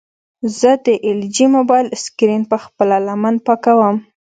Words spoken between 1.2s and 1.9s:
جي موبایل